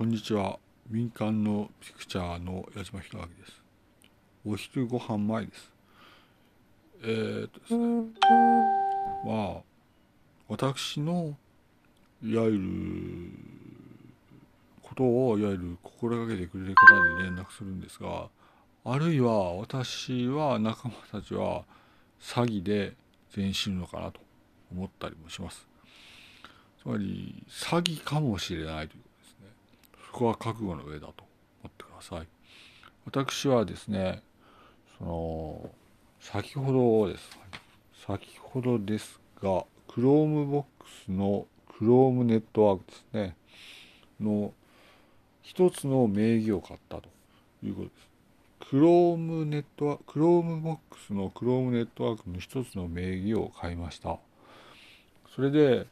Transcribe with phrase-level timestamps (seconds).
[0.00, 0.58] こんにちは。
[0.88, 3.62] 民間のピクチャーの矢島弘明です。
[4.46, 5.70] お昼ご飯前です。
[7.02, 8.10] えー、っとですね。
[9.26, 9.62] まあ、
[10.48, 11.36] 私の、
[12.24, 12.58] いわゆる、
[14.80, 18.30] ことを、いわゆる心がけてくれる方に連絡するんですが、
[18.86, 21.64] あるいは私は仲間たちは
[22.22, 22.94] 詐欺で
[23.32, 24.20] 全員死ぬのかなと
[24.72, 25.66] 思ったりもします。
[26.82, 29.09] つまり、詐欺かもしれないという
[30.10, 31.14] そこは覚悟の上だと
[31.62, 32.26] 思ってください。
[33.04, 34.22] 私はですね、
[34.98, 35.70] その、
[36.18, 36.72] 先ほ
[37.04, 37.38] どです。
[38.06, 40.64] 先ほどですが、Chromebox
[41.08, 41.46] の
[41.78, 43.36] Chrome ネットワークですね、
[44.20, 44.52] の
[45.42, 47.08] 一つの名義を買ったと
[47.62, 47.92] いうことで
[48.66, 48.72] す。
[48.72, 54.18] Chrome ネットワーク、Chromebox の Chrome ネットワークの一つの名義を買いました。
[55.34, 55.86] それで、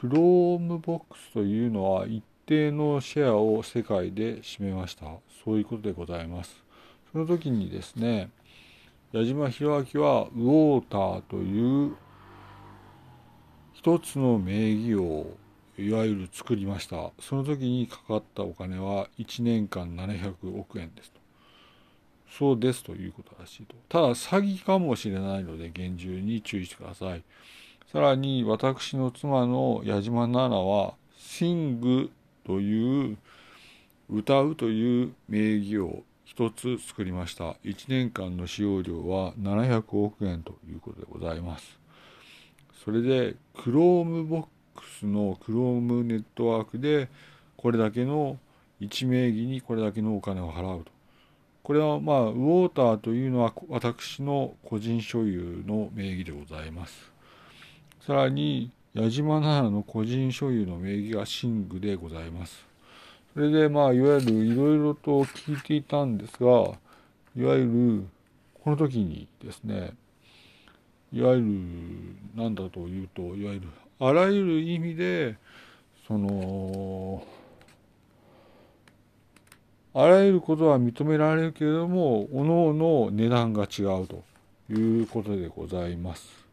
[0.00, 5.06] Chromebox というのは一定のシェアを世界で占めました。
[5.42, 6.62] そういうことでございます。
[7.10, 8.30] その時にですね、
[9.12, 11.96] 矢島弘明はウォーターという
[13.72, 15.26] 一つの名義を
[15.78, 17.10] いわゆる作りました。
[17.20, 21.20] その時にかかったお金は1年間700億円ですと。
[22.30, 23.74] そうですということらしいと。
[23.88, 27.22] ただ詐欺かもしれないので厳重に注意してください。
[27.90, 32.10] さらに私の妻の矢島奈々はシング
[32.44, 33.16] という
[34.10, 37.56] 歌うという名義を一つ作りました。
[37.64, 41.78] 1年間の使用料は700億円ということでございます。
[42.84, 44.46] それで Chromebox
[45.06, 47.08] の Chrome ネットワークで
[47.56, 48.38] これだけの
[48.80, 50.90] 1名義にこれだけのお金を払うと。
[51.62, 57.12] これはまあウォーターというのは私の個人所有の名義でございます。
[58.04, 62.72] さらに矢島奈々の個人所有の名義が寝具でございます。
[63.34, 66.46] それでまあいわゆるいろいろと聞いていたんですが
[67.34, 68.06] いわゆる
[68.62, 69.92] この時にですね
[71.12, 71.44] いわゆる
[72.34, 73.68] 何だというといわゆる
[73.98, 75.36] あらゆる意味で
[76.06, 77.24] その
[79.94, 84.22] あらゆることは認められるけれどもおのおの値段が違うと
[84.70, 86.51] いうことでございます。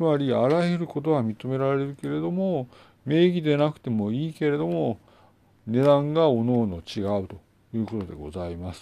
[0.00, 2.68] つまりあらゆることは認められるけれども
[3.04, 4.98] 名義でなくてもいいけれども
[5.66, 7.38] 値段がおのおの違うと
[7.74, 8.80] いうことでございます。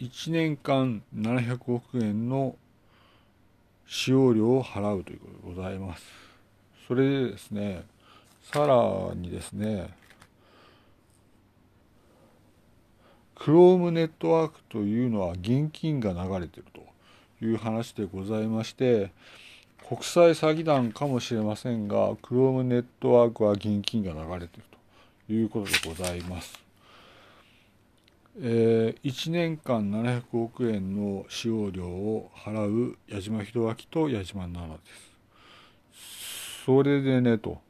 [0.00, 2.56] 1年間700億円の
[3.86, 6.04] 使用料を払うということでございます。
[6.86, 7.86] それでですね、
[8.42, 9.94] さらにですね、
[13.34, 16.97] クロームネットワークというのは現金が流れてると。
[17.42, 19.12] いう話でございまして
[19.88, 24.64] 国際詐欺団かもしれませんがクロームネットワークは現金が流れている
[25.26, 26.68] ということでございます。
[28.40, 36.64] えー、1年間700億円の使用料を払う矢島弘明と矢島奈々です。
[36.64, 37.60] それでねと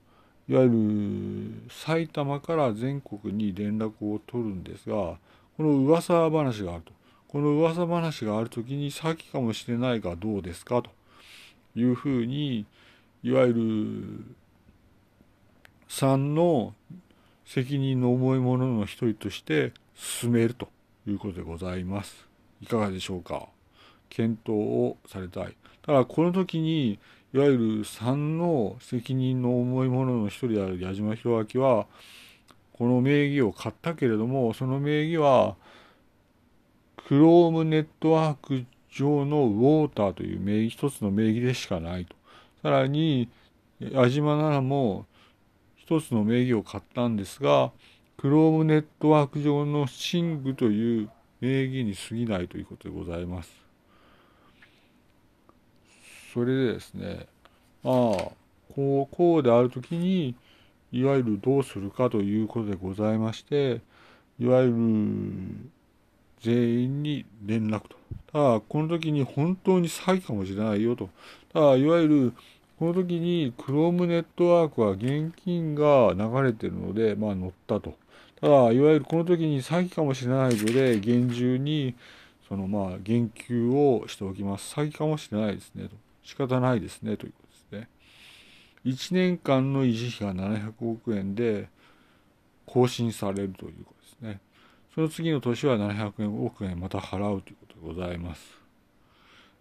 [0.48, 5.18] いわゆる埼玉から全国に連絡を取るんですが
[5.56, 6.92] この噂話があると
[7.28, 10.90] この噂話がある時に詐欺かもしれないがどうですかと
[11.76, 12.64] いうふうに
[13.22, 14.34] いわゆる
[15.88, 16.74] 3の
[17.44, 20.68] 責任の重いものの一人として進めると
[21.06, 22.26] いうことでございます。
[22.60, 23.48] いかがでしょうか
[24.08, 25.56] 検討をされたい。
[25.82, 26.98] ただこの時に
[27.34, 31.86] いわゆる3の責任の重いものの一人である矢島弘明は
[32.72, 35.56] この名義を買ったけれどもその名義は
[37.08, 42.14] クロームネットワーク上のウォーターという名義、一つの名義でしかないと。
[42.62, 43.30] さらに、
[43.80, 45.06] 矢島ならも
[45.74, 47.72] 一つの名義を買ったんですが、
[48.19, 51.10] クロームネットワーク上のシングという
[51.41, 53.50] 名義に過ぎないということでございます。
[56.34, 57.26] それでですね、
[57.84, 57.90] ああ、
[58.75, 60.34] こう、こうであるときに、
[60.93, 63.81] いわゆるどうするかということでございまして、
[64.38, 65.70] いわゆる
[66.40, 67.96] 全員に連絡と。
[68.32, 71.08] ただ、この時に本当に詐欺かもしれないよと。
[71.52, 72.32] ただ、いわゆる、
[72.79, 77.94] この時に Chrome ネットワークは現金が流れてるので、まあ乗ったと。
[78.40, 81.94] ただ、いわゆるこの時に詐欺かもしれないので、厳重に、
[82.49, 84.75] そのまあ言及をしておきます。
[84.75, 85.96] 詐欺かもしれないですねと。
[86.23, 87.38] 仕方ないですねというこ
[87.70, 87.88] とですね。
[88.84, 91.69] 1年間の維持費が700億円で
[92.67, 94.41] 更新されるということですね。
[94.98, 98.42] その次の年は700億円また払うということでございます。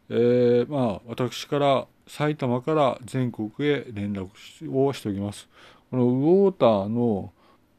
[0.09, 4.31] えー、まあ私から埼玉から全国へ連絡
[4.71, 5.47] をしておきます。
[5.91, 7.31] このウォーターの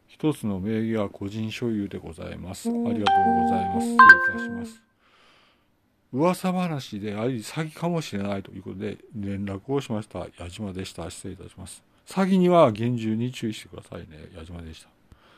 [0.06, 2.69] 一つの名義は個人所有でございます。
[2.69, 3.05] ありがとうご
[3.49, 3.87] ざいます。
[3.88, 4.82] 失礼いたします。
[6.12, 10.28] 噂話であり詐欺かもしれないということで連絡をしました。
[10.38, 11.10] 矢島でした。
[11.10, 11.82] 失礼いたします。
[12.06, 14.28] 詐欺には厳重に注意してくださいね。
[14.32, 14.98] 矢島でした